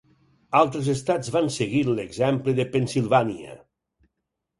Altres 0.59 0.87
estats 0.93 1.29
van 1.35 1.49
seguir 1.55 1.81
l'exemple 1.89 2.55
de 2.61 2.65
Pennsilvània. 2.77 3.53